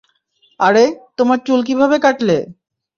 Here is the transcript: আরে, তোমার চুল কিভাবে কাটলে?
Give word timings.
আরে, 0.59 0.83
তোমার 1.17 1.39
চুল 1.47 1.59
কিভাবে 1.67 1.97
কাটলে? 1.99 2.37